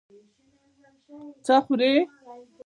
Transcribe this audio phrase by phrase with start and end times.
[1.45, 1.91] څه خوړې؟